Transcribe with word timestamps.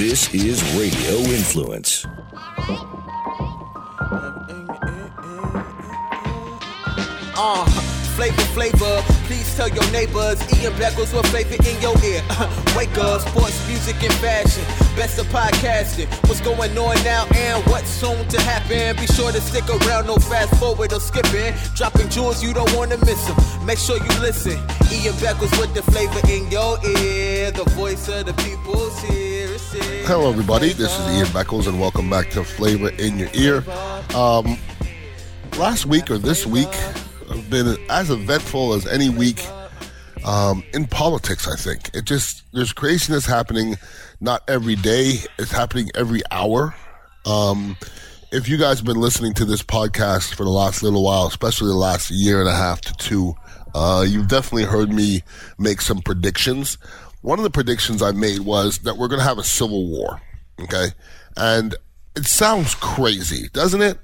This 0.00 0.32
is 0.32 0.62
Radio 0.80 1.18
Influence. 1.28 2.06
Uh, 7.36 7.66
flavor, 8.16 8.40
flavor. 8.56 9.02
Please 9.28 9.54
tell 9.56 9.68
your 9.68 9.84
neighbors. 9.92 10.40
Ian 10.56 10.72
Beckles 10.80 11.12
with 11.12 11.26
flavor 11.26 11.56
in 11.68 11.78
your 11.82 11.92
ear. 12.02 12.22
Wake 12.74 12.96
up, 12.96 13.20
sports, 13.20 13.68
music, 13.68 14.02
and 14.02 14.14
fashion. 14.14 14.64
Best 14.96 15.18
of 15.18 15.26
podcasting. 15.26 16.08
What's 16.30 16.40
going 16.40 16.78
on 16.78 17.04
now 17.04 17.26
and 17.34 17.62
what's 17.66 17.90
soon 17.90 18.26
to 18.28 18.40
happen? 18.40 18.96
Be 18.96 19.06
sure 19.06 19.30
to 19.32 19.40
stick 19.42 19.68
around, 19.68 20.06
no 20.06 20.16
fast 20.16 20.58
forward 20.58 20.94
or 20.94 21.00
skipping. 21.00 21.52
Dropping 21.74 22.08
jewels, 22.08 22.42
you 22.42 22.54
don't 22.54 22.74
want 22.74 22.90
to 22.92 22.96
miss 23.04 23.22
them. 23.26 23.36
Make 23.66 23.76
sure 23.76 23.98
you 23.98 24.20
listen. 24.22 24.56
Ian 24.90 25.12
Beckles 25.20 25.52
with 25.60 25.74
the 25.74 25.82
flavor 25.92 26.20
in 26.26 26.50
your 26.50 26.78
ear. 26.86 27.50
The 27.50 27.64
voice 27.76 28.08
of 28.08 28.24
the 28.24 28.32
people's 28.32 28.98
here. 29.02 29.59
Hello, 29.82 30.28
everybody. 30.30 30.72
This 30.72 30.98
is 30.98 31.16
Ian 31.16 31.26
Beckles, 31.28 31.66
and 31.66 31.80
welcome 31.80 32.10
back 32.10 32.30
to 32.30 32.44
Flavor 32.44 32.90
in 32.90 33.18
Your 33.18 33.30
Ear. 33.32 33.64
Um, 34.14 34.58
last 35.58 35.86
week 35.86 36.10
or 36.10 36.18
this 36.18 36.46
week 36.46 36.72
have 37.28 37.48
been 37.48 37.76
as 37.88 38.10
eventful 38.10 38.74
as 38.74 38.86
any 38.86 39.08
week 39.08 39.46
um, 40.24 40.62
in 40.74 40.86
politics. 40.86 41.48
I 41.48 41.56
think 41.56 41.90
it 41.94 42.04
just 42.04 42.42
there's 42.52 42.72
craziness 42.72 43.24
happening. 43.24 43.76
Not 44.20 44.42
every 44.48 44.76
day; 44.76 45.14
it's 45.38 45.52
happening 45.52 45.90
every 45.94 46.22
hour. 46.30 46.74
Um, 47.24 47.76
if 48.32 48.48
you 48.48 48.58
guys 48.58 48.78
have 48.78 48.86
been 48.86 49.00
listening 49.00 49.32
to 49.34 49.44
this 49.44 49.62
podcast 49.62 50.34
for 50.34 50.44
the 50.44 50.50
last 50.50 50.82
little 50.82 51.04
while, 51.04 51.26
especially 51.26 51.68
the 51.68 51.74
last 51.74 52.10
year 52.10 52.40
and 52.40 52.48
a 52.48 52.54
half 52.54 52.80
to 52.82 52.92
two, 52.94 53.34
uh, 53.74 54.04
you've 54.06 54.28
definitely 54.28 54.64
heard 54.64 54.92
me 54.92 55.22
make 55.58 55.80
some 55.80 56.00
predictions. 56.00 56.78
One 57.22 57.38
of 57.38 57.42
the 57.42 57.50
predictions 57.50 58.02
I 58.02 58.12
made 58.12 58.40
was 58.40 58.78
that 58.78 58.96
we're 58.96 59.08
going 59.08 59.20
to 59.20 59.26
have 59.26 59.38
a 59.38 59.44
civil 59.44 59.88
war. 59.88 60.20
Okay. 60.60 60.88
And 61.36 61.74
it 62.16 62.24
sounds 62.26 62.74
crazy, 62.74 63.48
doesn't 63.52 63.82
it? 63.82 63.98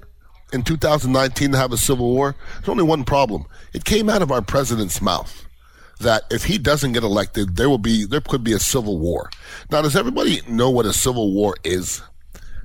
In 0.53 0.63
2019 0.63 1.51
to 1.51 1.57
have 1.57 1.73
a 1.73 1.77
civil 1.77 2.13
war? 2.13 2.35
There's 2.55 2.69
only 2.69 2.83
one 2.83 3.03
problem. 3.03 3.45
It 3.73 3.83
came 3.83 4.09
out 4.09 4.21
of 4.21 4.31
our 4.31 4.41
president's 4.41 5.01
mouth 5.01 5.45
that 5.99 6.23
if 6.29 6.45
he 6.45 6.57
doesn't 6.57 6.93
get 6.93 7.03
elected, 7.03 7.55
there 7.55 7.69
will 7.69 7.77
be, 7.79 8.05
there 8.05 8.21
could 8.21 8.43
be 8.43 8.53
a 8.53 8.59
civil 8.59 8.99
war. 8.99 9.29
Now, 9.71 9.81
does 9.81 9.95
everybody 9.95 10.41
know 10.47 10.69
what 10.69 10.85
a 10.85 10.93
civil 10.93 11.33
war 11.33 11.55
is? 11.63 12.01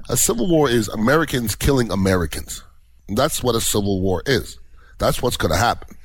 A 0.08 0.17
civil 0.17 0.48
war 0.48 0.69
is 0.69 0.89
Americans 0.89 1.55
killing 1.56 1.91
Americans. 1.91 2.62
That's 3.08 3.42
what 3.42 3.55
a 3.55 3.61
civil 3.61 4.00
war 4.00 4.23
is. 4.27 4.58
That's 4.98 5.23
what's 5.23 5.36
going 5.36 5.53
to 5.53 5.58
happen. 5.58 5.97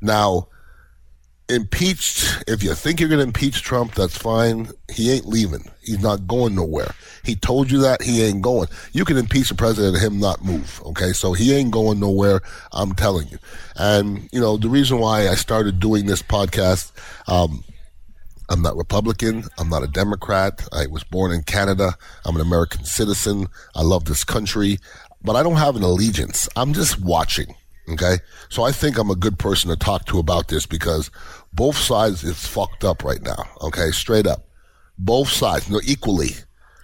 Now, 0.00 0.48
impeached, 1.48 2.44
if 2.46 2.62
you 2.62 2.74
think 2.74 3.00
you're 3.00 3.08
going 3.08 3.20
to 3.20 3.26
impeach 3.26 3.62
Trump, 3.62 3.94
that's 3.94 4.16
fine. 4.16 4.70
He 4.90 5.12
ain't 5.12 5.26
leaving. 5.26 5.70
He's 5.82 6.00
not 6.00 6.26
going 6.26 6.54
nowhere. 6.54 6.94
He 7.24 7.36
told 7.36 7.70
you 7.70 7.78
that 7.82 8.02
he 8.02 8.22
ain't 8.22 8.42
going. 8.42 8.68
You 8.92 9.04
can 9.04 9.16
impeach 9.16 9.50
the 9.50 9.54
president 9.54 9.96
and 9.96 10.04
him 10.04 10.20
not 10.20 10.44
move. 10.44 10.80
Okay. 10.86 11.12
So 11.12 11.32
he 11.32 11.54
ain't 11.54 11.70
going 11.70 12.00
nowhere. 12.00 12.40
I'm 12.72 12.94
telling 12.94 13.28
you. 13.28 13.38
And, 13.76 14.28
you 14.32 14.40
know, 14.40 14.56
the 14.56 14.68
reason 14.68 14.98
why 14.98 15.28
I 15.28 15.34
started 15.34 15.80
doing 15.80 16.06
this 16.06 16.22
podcast, 16.22 16.92
um, 17.28 17.62
I'm 18.48 18.62
not 18.62 18.76
Republican. 18.76 19.44
I'm 19.58 19.68
not 19.68 19.82
a 19.82 19.88
Democrat. 19.88 20.66
I 20.72 20.86
was 20.86 21.04
born 21.04 21.32
in 21.32 21.42
Canada. 21.42 21.96
I'm 22.24 22.36
an 22.36 22.42
American 22.42 22.84
citizen. 22.84 23.48
I 23.74 23.82
love 23.82 24.04
this 24.04 24.24
country, 24.24 24.78
but 25.22 25.36
I 25.36 25.42
don't 25.42 25.56
have 25.56 25.76
an 25.76 25.82
allegiance. 25.82 26.48
I'm 26.56 26.74
just 26.74 27.00
watching. 27.00 27.54
Okay. 27.88 28.18
So 28.48 28.62
I 28.62 28.72
think 28.72 28.98
I'm 28.98 29.10
a 29.10 29.16
good 29.16 29.38
person 29.38 29.70
to 29.70 29.76
talk 29.76 30.06
to 30.06 30.18
about 30.18 30.48
this 30.48 30.66
because 30.66 31.10
both 31.52 31.76
sides 31.76 32.24
is 32.24 32.46
fucked 32.46 32.84
up 32.84 33.04
right 33.04 33.22
now. 33.22 33.44
Okay. 33.60 33.90
Straight 33.90 34.26
up. 34.26 34.46
Both 34.98 35.28
sides, 35.28 35.68
no, 35.68 35.80
equally. 35.84 36.30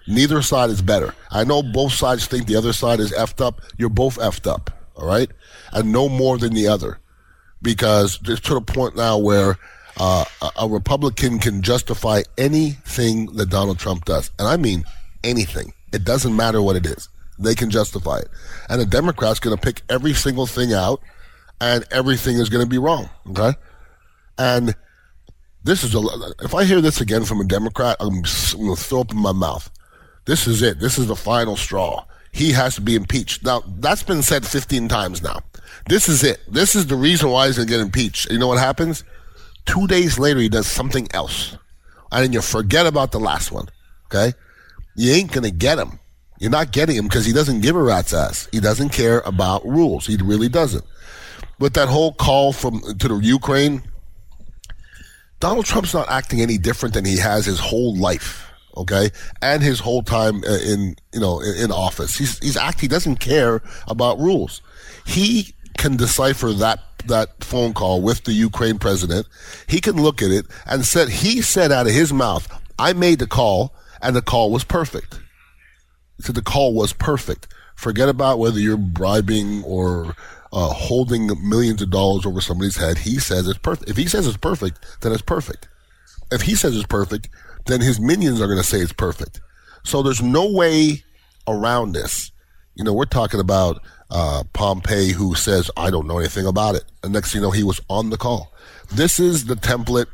Neither 0.07 0.41
side 0.41 0.69
is 0.69 0.81
better. 0.81 1.15
I 1.29 1.43
know 1.43 1.63
both 1.63 1.93
sides 1.93 2.27
think 2.27 2.45
the 2.45 2.55
other 2.55 2.73
side 2.73 2.99
is 2.99 3.11
effed 3.13 3.43
up. 3.43 3.61
You're 3.77 3.89
both 3.89 4.17
effed 4.17 4.51
up. 4.51 4.69
All 4.95 5.07
right. 5.07 5.29
And 5.71 5.91
no 5.91 6.09
more 6.09 6.37
than 6.37 6.53
the 6.53 6.67
other 6.67 6.99
because 7.61 8.19
it's 8.25 8.41
to 8.41 8.55
the 8.55 8.61
point 8.61 8.95
now 8.95 9.17
where 9.17 9.57
uh, 9.97 10.25
a, 10.41 10.49
a 10.61 10.67
Republican 10.67 11.39
can 11.39 11.61
justify 11.61 12.23
anything 12.37 13.27
that 13.37 13.49
Donald 13.49 13.79
Trump 13.79 14.05
does. 14.05 14.31
And 14.39 14.47
I 14.47 14.57
mean 14.57 14.83
anything. 15.23 15.73
It 15.93 16.03
doesn't 16.03 16.35
matter 16.35 16.61
what 16.61 16.75
it 16.75 16.85
is. 16.85 17.09
They 17.41 17.55
can 17.55 17.69
justify 17.69 18.19
it. 18.19 18.29
And 18.69 18.79
the 18.79 18.85
Democrat's 18.85 19.39
going 19.39 19.55
to 19.55 19.61
pick 19.61 19.81
every 19.89 20.13
single 20.13 20.45
thing 20.45 20.73
out 20.73 21.01
and 21.59 21.85
everything 21.91 22.37
is 22.37 22.49
going 22.49 22.63
to 22.63 22.69
be 22.69 22.77
wrong. 22.77 23.09
Okay. 23.29 23.53
And 24.37 24.75
this 25.63 25.83
is 25.83 25.93
a, 25.95 26.01
if 26.41 26.55
I 26.55 26.63
hear 26.63 26.81
this 26.81 27.01
again 27.01 27.25
from 27.25 27.39
a 27.39 27.45
Democrat, 27.45 27.97
I'm, 27.99 28.21
going 28.21 28.75
to 28.75 28.75
throw 28.75 29.01
up 29.01 29.11
in 29.11 29.17
my 29.17 29.31
mouth. 29.31 29.69
This 30.25 30.47
is 30.47 30.61
it. 30.61 30.79
This 30.79 30.97
is 30.97 31.07
the 31.07 31.15
final 31.15 31.55
straw. 31.55 32.05
He 32.31 32.51
has 32.53 32.75
to 32.75 32.81
be 32.81 32.95
impeached. 32.95 33.43
Now, 33.43 33.63
that's 33.79 34.03
been 34.03 34.21
said 34.21 34.45
15 34.45 34.87
times 34.87 35.21
now. 35.21 35.39
This 35.87 36.07
is 36.07 36.23
it. 36.23 36.39
This 36.47 36.75
is 36.75 36.87
the 36.87 36.95
reason 36.95 37.29
why 37.29 37.47
he's 37.47 37.57
going 37.57 37.67
to 37.67 37.71
get 37.71 37.81
impeached. 37.81 38.31
You 38.31 38.39
know 38.39 38.47
what 38.47 38.59
happens? 38.59 39.03
Two 39.65 39.87
days 39.87 40.17
later, 40.17 40.39
he 40.39 40.49
does 40.49 40.67
something 40.67 41.07
else. 41.13 41.57
And 42.11 42.23
then 42.23 42.33
you 42.33 42.41
forget 42.41 42.85
about 42.85 43.11
the 43.11 43.19
last 43.19 43.51
one. 43.51 43.67
Okay? 44.07 44.33
You 44.95 45.11
ain't 45.13 45.31
going 45.31 45.43
to 45.43 45.51
get 45.51 45.77
him. 45.77 45.99
You're 46.41 46.49
not 46.49 46.71
getting 46.71 46.95
him 46.95 47.05
because 47.05 47.23
he 47.23 47.33
doesn't 47.33 47.61
give 47.61 47.75
a 47.75 47.83
rat's 47.83 48.15
ass. 48.15 48.49
He 48.51 48.59
doesn't 48.59 48.89
care 48.89 49.19
about 49.19 49.63
rules. 49.63 50.07
He 50.07 50.17
really 50.17 50.49
doesn't. 50.49 50.83
With 51.59 51.75
that 51.75 51.87
whole 51.87 52.13
call 52.13 52.51
from 52.51 52.81
to 52.97 53.07
the 53.07 53.15
Ukraine, 53.17 53.83
Donald 55.39 55.67
Trump's 55.67 55.93
not 55.93 56.09
acting 56.09 56.41
any 56.41 56.57
different 56.57 56.95
than 56.95 57.05
he 57.05 57.19
has 57.19 57.45
his 57.45 57.59
whole 57.59 57.95
life. 57.95 58.51
Okay, 58.75 59.11
and 59.43 59.61
his 59.61 59.79
whole 59.79 60.01
time 60.01 60.43
uh, 60.47 60.57
in 60.65 60.95
you 61.13 61.19
know 61.19 61.41
in, 61.41 61.71
office, 61.71 62.17
he's 62.17 62.39
he's 62.39 62.57
acting. 62.57 62.81
He 62.81 62.87
doesn't 62.87 63.17
care 63.17 63.61
about 63.87 64.17
rules. 64.17 64.61
He 65.05 65.53
can 65.77 65.95
decipher 65.95 66.53
that 66.53 66.79
that 67.05 67.43
phone 67.43 67.73
call 67.73 68.01
with 68.01 68.23
the 68.23 68.33
Ukraine 68.33 68.79
president. 68.79 69.27
He 69.67 69.79
can 69.79 70.01
look 70.01 70.23
at 70.23 70.31
it 70.31 70.47
and 70.65 70.85
said 70.85 71.09
he 71.09 71.43
said 71.43 71.71
out 71.71 71.85
of 71.85 71.93
his 71.93 72.11
mouth, 72.11 72.47
"I 72.79 72.93
made 72.93 73.19
the 73.19 73.27
call, 73.27 73.75
and 74.01 74.15
the 74.15 74.23
call 74.23 74.49
was 74.49 74.63
perfect." 74.63 75.19
Said 76.21 76.35
the 76.35 76.41
call 76.41 76.73
was 76.73 76.93
perfect. 76.93 77.47
Forget 77.75 78.09
about 78.09 78.39
whether 78.39 78.59
you're 78.59 78.77
bribing 78.77 79.63
or 79.63 80.15
uh, 80.53 80.67
holding 80.67 81.27
millions 81.47 81.81
of 81.81 81.89
dollars 81.89 82.25
over 82.25 82.41
somebody's 82.41 82.77
head. 82.77 82.99
He 82.99 83.19
says 83.19 83.47
it's 83.47 83.57
perfect. 83.57 83.89
If 83.89 83.97
he 83.97 84.07
says 84.07 84.27
it's 84.27 84.37
perfect, 84.37 85.01
then 85.01 85.11
it's 85.11 85.21
perfect. 85.21 85.67
If 86.31 86.43
he 86.43 86.55
says 86.55 86.75
it's 86.75 86.85
perfect, 86.85 87.29
then 87.65 87.81
his 87.81 87.99
minions 87.99 88.41
are 88.41 88.47
going 88.47 88.59
to 88.59 88.63
say 88.63 88.79
it's 88.79 88.93
perfect. 88.93 89.41
So 89.83 90.01
there's 90.01 90.21
no 90.21 90.51
way 90.51 91.03
around 91.47 91.93
this. 91.93 92.31
You 92.75 92.83
know, 92.83 92.93
we're 92.93 93.05
talking 93.05 93.39
about 93.39 93.81
uh, 94.09 94.43
Pompeo 94.53 95.13
who 95.13 95.35
says, 95.35 95.71
I 95.77 95.89
don't 95.89 96.07
know 96.07 96.19
anything 96.19 96.45
about 96.45 96.75
it. 96.75 96.83
And 97.03 97.13
next 97.13 97.31
thing 97.31 97.41
you 97.41 97.47
know, 97.47 97.51
he 97.51 97.63
was 97.63 97.81
on 97.89 98.09
the 98.09 98.17
call. 98.17 98.53
This 98.91 99.19
is 99.19 99.45
the 99.45 99.55
template 99.55 100.07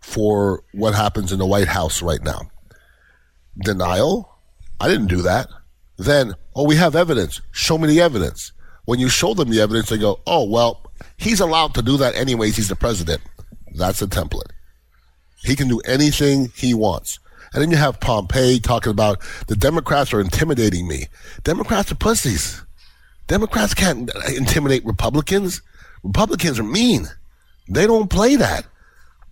for 0.00 0.62
what 0.72 0.94
happens 0.94 1.32
in 1.32 1.38
the 1.38 1.46
White 1.46 1.68
House 1.68 2.02
right 2.02 2.22
now. 2.22 2.42
Denial? 3.58 4.27
I 4.80 4.88
didn't 4.88 5.08
do 5.08 5.22
that. 5.22 5.48
Then, 5.96 6.34
oh, 6.54 6.64
we 6.64 6.76
have 6.76 6.94
evidence. 6.94 7.40
Show 7.50 7.78
me 7.78 7.88
the 7.88 8.00
evidence. 8.00 8.52
When 8.84 9.00
you 9.00 9.08
show 9.08 9.34
them 9.34 9.50
the 9.50 9.60
evidence, 9.60 9.88
they 9.88 9.98
go, 9.98 10.20
oh, 10.26 10.44
well, 10.44 10.90
he's 11.16 11.40
allowed 11.40 11.74
to 11.74 11.82
do 11.82 11.96
that 11.98 12.14
anyways. 12.14 12.56
He's 12.56 12.68
the 12.68 12.76
president. 12.76 13.20
That's 13.74 14.00
a 14.00 14.06
template. 14.06 14.50
He 15.42 15.56
can 15.56 15.68
do 15.68 15.80
anything 15.80 16.52
he 16.54 16.74
wants. 16.74 17.18
And 17.52 17.62
then 17.62 17.70
you 17.70 17.76
have 17.76 18.00
Pompeo 18.00 18.58
talking 18.58 18.90
about 18.90 19.20
the 19.46 19.56
Democrats 19.56 20.12
are 20.12 20.20
intimidating 20.20 20.86
me. 20.86 21.06
Democrats 21.44 21.90
are 21.90 21.96
pussies. 21.96 22.62
Democrats 23.26 23.74
can't 23.74 24.10
intimidate 24.36 24.84
Republicans. 24.84 25.62
Republicans 26.02 26.58
are 26.58 26.64
mean. 26.64 27.06
They 27.68 27.86
don't 27.86 28.08
play 28.08 28.36
that. 28.36 28.66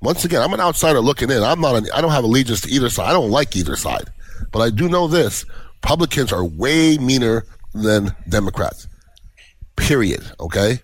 Once 0.00 0.24
again, 0.24 0.42
I'm 0.42 0.52
an 0.52 0.60
outsider 0.60 1.00
looking 1.00 1.30
in. 1.30 1.42
I'm 1.42 1.60
not. 1.60 1.76
An, 1.76 1.86
I 1.94 2.00
don't 2.00 2.12
have 2.12 2.24
allegiance 2.24 2.60
to 2.62 2.70
either 2.70 2.90
side. 2.90 3.08
I 3.08 3.12
don't 3.12 3.30
like 3.30 3.56
either 3.56 3.76
side, 3.76 4.10
but 4.52 4.60
I 4.60 4.70
do 4.70 4.88
know 4.88 5.08
this: 5.08 5.44
Republicans 5.82 6.32
are 6.32 6.44
way 6.44 6.98
meaner 6.98 7.44
than 7.74 8.14
Democrats. 8.28 8.88
Period. 9.76 10.24
Okay. 10.40 10.80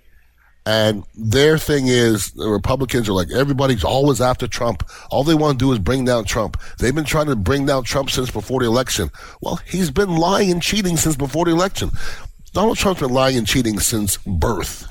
And 0.65 1.03
their 1.17 1.59
thing 1.59 1.89
is 1.89 2.31
the 2.33 2.49
Republicans 2.49 3.09
are 3.09 3.13
like, 3.13 3.33
everybody's 3.33 3.83
always 3.83 4.21
after 4.21 4.47
Trump. 4.47 4.89
All 5.11 5.25
they 5.25 5.35
want 5.35 5.59
to 5.59 5.65
do 5.65 5.73
is 5.73 5.81
bring 5.81 6.05
down 6.05 6.25
Trump. 6.25 6.57
They've 6.79 6.95
been 6.95 7.05
trying 7.05 7.27
to 7.27 7.35
bring 7.35 7.67
down 7.67 7.83
Trump 7.83 8.11
since 8.11 8.31
before 8.31 8.61
the 8.61 8.67
election. 8.67 9.11
Well, 9.41 9.57
he's 9.67 9.91
been 9.91 10.15
lying 10.17 10.53
and 10.53 10.63
cheating 10.63 10.97
since 10.97 11.17
before 11.17 11.47
the 11.47 11.51
election. 11.51 11.91
Donald 12.53 12.77
Trump's 12.77 13.01
been 13.01 13.13
lying 13.13 13.39
and 13.39 13.47
cheating 13.47 13.81
since 13.81 14.19
birth 14.19 14.87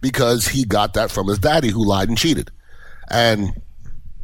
because 0.00 0.48
he 0.48 0.64
got 0.64 0.92
that 0.94 1.10
from 1.10 1.28
his 1.28 1.38
daddy 1.38 1.70
who 1.70 1.82
lied 1.82 2.08
and 2.10 2.18
cheated. 2.18 2.50
And 3.10 3.60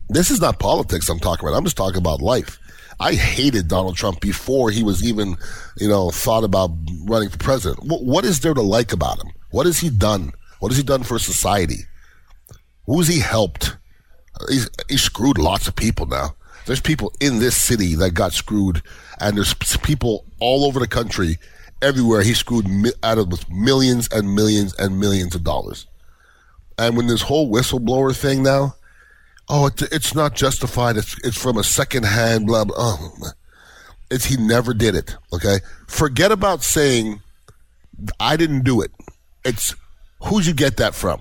this 0.09 0.31
is 0.31 0.41
not 0.41 0.59
politics 0.59 1.09
I'm 1.09 1.19
talking 1.19 1.47
about. 1.47 1.57
I'm 1.57 1.65
just 1.65 1.77
talking 1.77 1.99
about 1.99 2.21
life. 2.21 2.59
I 2.99 3.15
hated 3.15 3.69
Donald 3.69 3.97
Trump 3.97 4.21
before 4.21 4.71
he 4.71 4.83
was 4.83 5.07
even, 5.07 5.37
you 5.79 5.89
know, 5.89 6.11
thought 6.11 6.45
about 6.45 6.71
running 7.05 7.31
for 7.31 7.39
president. 7.39 7.79
what 7.83 8.25
is 8.25 8.41
there 8.41 8.53
to 8.53 8.61
like 8.61 8.93
about 8.93 9.19
him? 9.19 9.33
What 9.51 9.67
has 9.67 9.79
he 9.79 9.89
done? 9.89 10.33
What 10.59 10.71
has 10.71 10.77
he 10.77 10.85
done 10.85 11.03
for 11.03 11.19
society? 11.19 11.87
Who's 12.87 13.09
he 13.09 13.21
helped? 13.21 13.77
He's, 14.49 14.69
he 14.89 14.99
screwed 14.99 15.39
lots 15.39 15.67
of 15.67 15.77
people 15.77 16.07
now. 16.07 16.35
There's 16.67 16.81
people 16.81 17.13
in 17.21 17.39
this 17.39 17.61
city 17.61 17.95
that 17.97 18.13
got 18.13 18.33
screwed, 18.33 18.83
and 19.19 19.37
there's 19.37 19.55
people 19.83 20.27
all 20.39 20.65
over 20.65 20.79
the 20.79 20.87
country, 20.87 21.39
everywhere. 21.81 22.23
He 22.23 22.35
screwed 22.35 22.69
mi- 22.69 22.93
out 23.03 23.19
of 23.19 23.51
millions 23.51 24.09
and 24.13 24.35
millions 24.35 24.75
and 24.75 25.01
millions 25.01 25.35
of 25.35 25.43
dollars. 25.43 25.87
And 26.81 26.97
when 26.97 27.07
this 27.09 27.21
whole 27.21 27.53
whistleblower 27.53 28.17
thing 28.17 28.43
now, 28.43 28.75
oh, 29.51 29.67
it, 29.67 29.83
it's 29.93 30.15
not 30.15 30.35
justified. 30.35 30.97
It's 30.97 31.15
it's 31.23 31.37
from 31.41 31.59
a 31.59 31.63
second 31.63 32.05
hand. 32.07 32.47
Blah 32.47 32.65
blah. 32.65 32.77
Oh, 32.79 33.13
it's 34.11 34.25
he 34.25 34.37
never 34.39 34.73
did 34.73 34.95
it. 34.95 35.15
Okay, 35.33 35.59
forget 35.87 36.33
about 36.33 36.63
saying 36.63 37.21
I 38.19 38.37
didn't 38.37 38.65
do 38.65 38.81
it. 38.81 38.93
It's 39.45 39.75
who'd 40.23 40.47
you 40.47 40.55
get 40.55 40.79
that 40.79 40.95
from? 40.95 41.21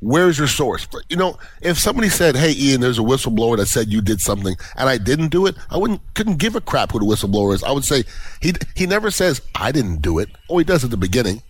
Where's 0.00 0.38
your 0.38 0.48
source? 0.48 0.86
You 1.08 1.16
know, 1.16 1.38
if 1.60 1.78
somebody 1.78 2.08
said, 2.08 2.34
"Hey, 2.34 2.54
Ian, 2.56 2.80
there's 2.80 2.98
a 2.98 3.02
whistleblower 3.02 3.56
that 3.58 3.66
said 3.66 3.88
you 3.88 4.00
did 4.00 4.20
something," 4.20 4.56
and 4.76 4.88
I 4.88 4.98
didn't 4.98 5.28
do 5.28 5.46
it, 5.46 5.54
I 5.68 5.76
wouldn't 5.76 6.00
couldn't 6.14 6.36
give 6.36 6.56
a 6.56 6.60
crap 6.62 6.92
who 6.92 6.98
the 6.98 7.04
whistleblower 7.04 7.54
is. 7.54 7.62
I 7.62 7.72
would 7.72 7.84
say 7.84 8.04
he 8.40 8.54
he 8.74 8.86
never 8.86 9.10
says 9.10 9.42
I 9.54 9.72
didn't 9.72 10.02
do 10.02 10.18
it. 10.18 10.28
Oh, 10.48 10.58
he 10.58 10.64
does 10.64 10.82
at 10.82 10.90
the 10.90 10.96
beginning. 10.96 11.42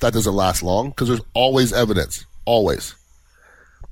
That 0.00 0.12
doesn't 0.12 0.34
last 0.34 0.62
long 0.62 0.90
because 0.90 1.08
there's 1.08 1.20
always 1.34 1.72
evidence, 1.72 2.24
always. 2.48 2.94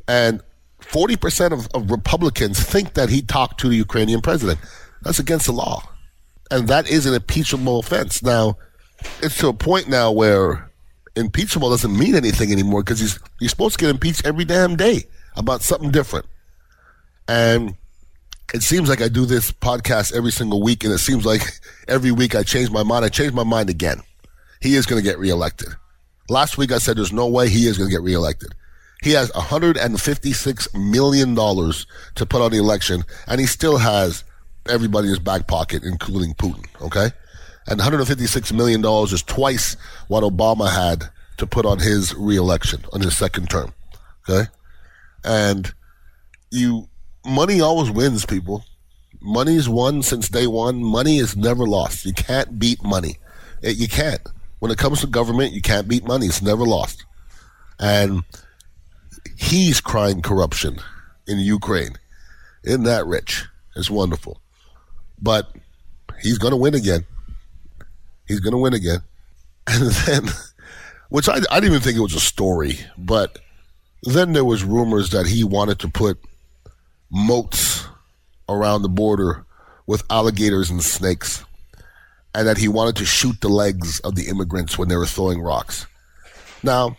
And 0.08 0.42
forty 0.80 1.16
percent 1.16 1.52
of, 1.52 1.68
of 1.74 1.90
Republicans 1.90 2.60
think 2.60 2.94
that 2.94 3.10
he 3.10 3.22
talked 3.22 3.60
to 3.60 3.68
the 3.68 3.76
Ukrainian 3.76 4.20
president. 4.20 4.58
That's 5.02 5.18
against 5.18 5.46
the 5.46 5.52
law, 5.52 5.82
and 6.50 6.66
that 6.68 6.88
is 6.88 7.06
an 7.06 7.14
impeachable 7.14 7.78
offense. 7.78 8.22
Now, 8.22 8.56
it's 9.22 9.38
to 9.38 9.48
a 9.48 9.52
point 9.52 9.88
now 9.88 10.10
where 10.10 10.70
impeachable 11.14 11.70
doesn't 11.70 11.96
mean 11.96 12.14
anything 12.14 12.50
anymore 12.50 12.82
because 12.82 13.00
he's 13.00 13.18
he's 13.38 13.50
supposed 13.50 13.78
to 13.78 13.84
get 13.84 13.90
impeached 13.90 14.26
every 14.26 14.44
damn 14.44 14.76
day 14.76 15.04
about 15.36 15.62
something 15.62 15.90
different. 15.90 16.26
And 17.28 17.74
it 18.54 18.62
seems 18.62 18.88
like 18.88 19.02
I 19.02 19.08
do 19.08 19.26
this 19.26 19.50
podcast 19.52 20.14
every 20.14 20.32
single 20.32 20.62
week, 20.62 20.84
and 20.84 20.92
it 20.92 20.98
seems 20.98 21.26
like 21.26 21.42
every 21.88 22.12
week 22.12 22.34
I 22.34 22.42
change 22.42 22.70
my 22.70 22.82
mind. 22.82 23.04
I 23.04 23.08
change 23.08 23.32
my 23.32 23.44
mind 23.44 23.70
again. 23.70 24.00
He 24.60 24.74
is 24.74 24.86
going 24.86 25.02
to 25.02 25.08
get 25.08 25.18
reelected. 25.18 25.68
Last 26.28 26.58
week 26.58 26.72
I 26.72 26.78
said 26.78 26.96
there's 26.96 27.12
no 27.12 27.26
way 27.26 27.48
he 27.48 27.66
is 27.66 27.78
going 27.78 27.90
to 27.90 27.94
get 27.96 28.02
reelected. 28.02 28.54
He 29.02 29.12
has 29.12 29.32
156 29.34 30.74
million 30.74 31.34
dollars 31.34 31.86
to 32.14 32.26
put 32.26 32.40
on 32.40 32.50
the 32.50 32.58
election, 32.58 33.04
and 33.26 33.40
he 33.40 33.46
still 33.46 33.78
has 33.78 34.24
everybody 34.68 35.06
in 35.06 35.10
his 35.10 35.18
back 35.18 35.46
pocket, 35.46 35.84
including 35.84 36.34
Putin. 36.34 36.66
Okay 36.80 37.10
and 37.66 37.78
156 37.78 38.52
million 38.52 38.80
dollars 38.80 39.12
is 39.12 39.22
twice 39.22 39.76
what 40.08 40.22
Obama 40.22 40.70
had 40.70 41.10
to 41.36 41.46
put 41.46 41.66
on 41.66 41.78
his 41.78 42.14
reelection 42.14 42.84
on 42.92 43.00
his 43.00 43.16
second 43.16 43.50
term. 43.50 43.74
Okay, 44.28 44.48
and 45.24 45.74
you 46.50 46.88
money 47.24 47.60
always 47.60 47.90
wins, 47.90 48.24
people. 48.24 48.64
Money's 49.20 49.68
won 49.68 50.02
since 50.02 50.28
day 50.28 50.46
one. 50.46 50.82
Money 50.82 51.18
is 51.18 51.36
never 51.36 51.66
lost. 51.66 52.04
You 52.04 52.12
can't 52.12 52.58
beat 52.58 52.82
money. 52.84 53.16
It, 53.62 53.76
you 53.76 53.88
can't. 53.88 54.20
When 54.66 54.72
it 54.72 54.78
comes 54.78 55.00
to 55.02 55.06
government, 55.06 55.52
you 55.52 55.62
can't 55.62 55.86
beat 55.86 56.04
money. 56.04 56.26
It's 56.26 56.42
never 56.42 56.64
lost. 56.64 57.04
And 57.78 58.24
he's 59.36 59.80
crying 59.80 60.22
corruption 60.22 60.80
in 61.28 61.38
Ukraine. 61.38 61.92
Isn't 62.64 62.82
that 62.82 63.06
rich? 63.06 63.44
It's 63.76 63.88
wonderful. 63.88 64.40
But 65.22 65.52
he's 66.20 66.38
going 66.38 66.50
to 66.50 66.56
win 66.56 66.74
again. 66.74 67.06
He's 68.26 68.40
going 68.40 68.54
to 68.54 68.58
win 68.58 68.74
again. 68.74 69.02
And 69.68 69.92
then, 69.92 70.34
which 71.10 71.28
I, 71.28 71.36
I 71.48 71.60
didn't 71.60 71.66
even 71.66 71.80
think 71.80 71.96
it 71.96 72.00
was 72.00 72.14
a 72.14 72.20
story, 72.20 72.80
but 72.98 73.38
then 74.02 74.32
there 74.32 74.44
was 74.44 74.64
rumors 74.64 75.10
that 75.10 75.28
he 75.28 75.44
wanted 75.44 75.78
to 75.78 75.88
put 75.88 76.18
moats 77.08 77.86
around 78.48 78.82
the 78.82 78.88
border 78.88 79.46
with 79.86 80.02
alligators 80.10 80.70
and 80.70 80.82
snakes, 80.82 81.44
and 82.36 82.46
that 82.46 82.58
he 82.58 82.68
wanted 82.68 82.94
to 82.96 83.06
shoot 83.06 83.40
the 83.40 83.48
legs 83.48 83.98
of 84.00 84.14
the 84.14 84.28
immigrants 84.28 84.76
when 84.76 84.88
they 84.88 84.96
were 84.96 85.06
throwing 85.06 85.40
rocks. 85.40 85.86
Now, 86.62 86.98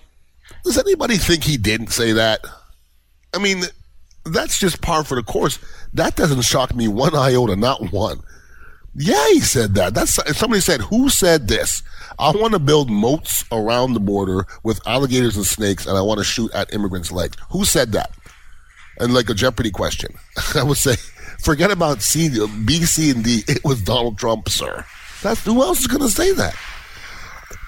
does 0.63 0.80
anybody 0.80 1.18
think 1.18 1.44
he 1.44 1.57
didn't 1.57 1.92
say 1.92 2.12
that? 2.13 2.42
I 3.36 3.38
mean, 3.38 3.62
that's 4.25 4.60
just 4.60 4.81
par 4.81 5.04
for 5.04 5.13
the 5.13 5.22
course. 5.22 5.60
That 5.94 6.16
doesn't 6.16 6.42
shock 6.42 6.74
me 6.74 6.88
one 6.88 7.16
iota, 7.16 7.56
not 7.56 7.92
one. 7.94 8.22
Yeah, 8.95 9.28
he 9.28 9.39
said 9.39 9.75
that. 9.75 9.94
That's 9.94 10.19
somebody 10.36 10.60
said, 10.60 10.81
"Who 10.81 11.10
said 11.10 11.48
this?" 11.48 11.84
I 12.18 12.31
want 12.31 12.54
to 12.54 12.60
build 12.60 12.89
moats 12.89 13.45
around 13.51 13.94
the 13.94 14.00
border 14.00 14.48
with 14.63 14.86
alligators 14.88 15.38
and 15.38 15.45
snakes, 15.45 15.86
and 15.86 15.95
I 15.95 16.01
want 16.01 16.18
to 16.18 16.24
shoot 16.24 16.51
at 16.54 16.74
immigrants' 16.74 17.12
legs. 17.12 17.38
Who 17.51 17.63
said 17.63 17.92
that? 17.92 18.10
And 19.00 19.13
like 19.13 19.30
a 19.30 19.36
Jeopardy 19.36 19.69
question, 19.69 20.16
I 20.56 20.63
would 20.63 20.78
say, 20.78 20.95
forget 21.44 21.69
about 21.69 22.01
C, 22.01 22.28
B, 22.66 22.86
C, 22.86 23.12
and 23.12 23.24
D. 23.24 23.44
It 23.48 23.63
was 23.63 23.84
Donald 23.84 24.18
Trump, 24.18 24.50
sir. 24.50 24.84
That's 25.21 25.43
who 25.43 25.61
else 25.61 25.81
is 25.81 25.87
going 25.87 26.01
to 26.01 26.09
say 26.09 26.31
that? 26.33 26.55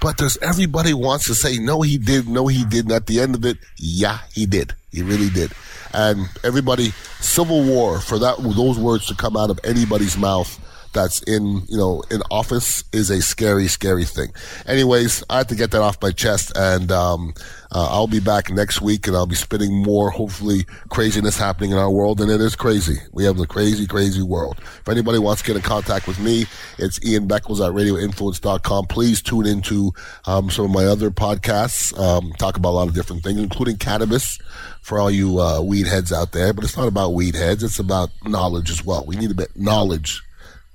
But 0.02 0.18
there's 0.18 0.38
everybody 0.38 0.94
wants 0.94 1.26
to 1.26 1.36
say 1.36 1.58
no, 1.58 1.82
he 1.82 1.98
did, 1.98 2.28
no, 2.28 2.48
he 2.48 2.66
didn't. 2.66 2.92
At 2.92 3.08
the 3.08 3.20
end 3.20 3.36
of 3.36 3.46
it, 3.46 3.58
yeah, 3.78 4.20
he 4.34 4.46
did. 4.46 4.74
He 4.92 5.02
really 5.02 5.30
did. 5.30 5.52
And 5.94 6.28
everybody, 6.44 6.92
civil 7.20 7.64
war 7.64 8.00
for 8.00 8.20
that 8.20 8.38
those 8.38 8.78
words 8.78 9.06
to 9.08 9.16
come 9.16 9.36
out 9.36 9.50
of 9.50 9.60
anybody's 9.64 10.18
mouth 10.18 10.60
that's 10.94 11.22
in 11.24 11.62
you 11.68 11.78
know 11.78 12.04
in 12.10 12.22
office 12.32 12.84
is 12.92 13.10
a 13.10 13.22
scary, 13.22 13.68
scary 13.68 14.06
thing. 14.06 14.32
Anyways, 14.66 15.24
I 15.30 15.38
have 15.38 15.48
to 15.48 15.56
get 15.56 15.72
that 15.72 15.82
off 15.82 16.02
my 16.02 16.12
chest, 16.12 16.52
and 16.56 16.92
um, 16.92 17.34
uh, 17.72 17.88
I'll 17.92 18.08
be 18.08 18.20
back 18.20 18.50
next 18.50 18.82
week, 18.82 19.08
and 19.08 19.16
I'll 19.16 19.26
be 19.28 19.36
spinning 19.36 19.84
more, 19.84 20.10
hopefully, 20.10 20.66
craziness 20.90 21.38
happening 21.38 21.72
in 21.72 21.78
our 21.78 21.90
world, 21.90 22.20
and 22.22 22.32
it 22.32 22.42
is 22.42 22.56
crazy. 22.56 22.98
We 23.12 23.24
have 23.26 23.38
the 23.38 23.48
crazy, 23.48 23.86
crazy 23.86 24.24
world. 24.24 24.58
If 24.60 24.90
anybody 24.90 25.20
wants 25.20 25.42
to 25.42 25.48
get 25.48 25.56
in 25.56 25.62
contact 25.62 26.08
with 26.08 26.20
me, 26.20 26.46
it's 26.78 27.04
Ian 27.06 27.28
Beckles 27.28 27.66
at 27.66 27.74
RadioInfluence.com. 27.74 28.88
Please 28.88 29.22
tune 29.22 29.46
into 29.46 29.94
um, 30.26 30.50
some 30.50 30.66
of 30.66 30.72
my 30.72 30.86
other 30.86 31.12
podcasts. 31.12 31.98
Um, 32.00 32.34
talk 32.34 32.58
about 32.58 32.70
a 32.70 32.78
lot 32.78 32.88
of 32.88 32.96
different 32.96 33.24
things, 33.24 33.40
including 33.40 33.78
cannabis 33.78 34.40
for 34.82 35.00
all 35.00 35.12
you 35.12 35.40
uh, 35.40 35.62
weed 35.62 35.88
heads 35.88 36.12
out 36.12 36.32
there. 36.32 36.54
But 36.54 36.64
it's 36.64 36.78
not 36.78 36.88
about 36.88 37.14
weed 37.14 37.36
heads; 37.36 37.64
it's 37.64 37.80
about 37.80 38.10
knowledge 38.26 38.70
as 38.70 38.84
well. 38.84 39.04
We 39.06 39.16
need 39.16 39.32
a 39.32 39.36
bit 39.36 39.56
knowledge 39.56 40.22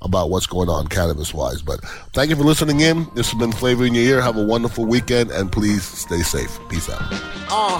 about 0.05 0.29
what's 0.31 0.47
going 0.47 0.69
on 0.69 0.87
cannabis 0.87 1.33
wise. 1.33 1.63
But 1.63 1.81
thank 2.13 2.31
you 2.31 2.37
for 2.37 2.43
listening 2.43 2.81
in. 2.81 3.07
This 3.15 3.31
has 3.31 3.39
been 3.39 3.53
Flavor 3.53 3.87
in 3.87 3.95
Your 3.95 4.05
Ear. 4.05 4.21
Have 4.21 4.37
a 4.37 4.45
wonderful 4.45 4.85
weekend 4.85 5.31
and 5.31 5.51
please 5.51 5.83
stay 5.83 6.21
safe. 6.21 6.59
Peace 6.69 6.91
out. 6.91 7.01
Uh, 7.51 7.79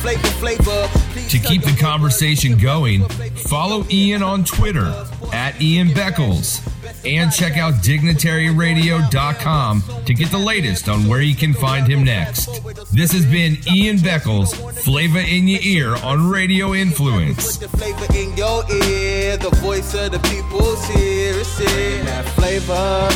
flavor, 0.00 0.26
flavor, 0.28 0.88
to 1.28 1.38
keep 1.38 1.62
the 1.62 1.76
conversation 1.78 2.56
going, 2.56 3.06
follow 3.34 3.84
Ian 3.90 4.22
on 4.22 4.44
Twitter 4.44 4.86
at 5.32 5.60
Ian 5.60 5.88
Beckles 5.88 6.66
and 7.04 7.32
check 7.32 7.56
out 7.56 7.74
dignitaryradio.com 7.74 9.82
to 10.04 10.14
get 10.14 10.30
the 10.30 10.38
latest 10.38 10.88
on 10.88 11.06
where 11.06 11.20
you 11.20 11.34
can 11.34 11.54
find 11.54 11.86
him 11.86 12.04
next. 12.04 12.62
This 12.92 13.12
has 13.12 13.26
been 13.26 13.58
Ian 13.72 13.98
Beckles, 13.98 14.54
Flavor 14.82 15.20
in 15.20 15.48
Your 15.48 15.60
Ear 15.62 15.96
on 16.04 16.28
Radio 16.28 16.74
Influence. 16.74 17.58
The 17.58 17.68
flavor 17.68 18.06
in 18.14 18.36
your 18.36 18.64
ear, 18.84 19.36
the 19.36 19.50
voice 19.56 19.94
of 19.94 20.12
the 20.12 20.18
people's 20.20 20.84
here. 20.86 21.38
It's 21.38 21.58
that 21.58 22.24
flavor. 22.36 23.08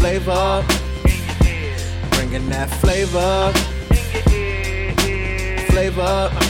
Flavor. 0.00 0.64
Bringing 2.10 2.48
that 2.48 2.70
flavor. 2.80 3.52
Flavor. 5.70 6.49